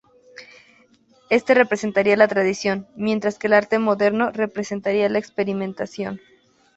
Este 1.29 1.53
representaría 1.53 2.17
la 2.17 2.27
tradición; 2.27 2.87
mientras 2.95 3.37
que 3.37 3.45
el 3.45 3.53
arte 3.53 3.77
moderno 3.77 4.31
representaría 4.31 5.07
la 5.09 5.19
experimentación. 5.19 6.19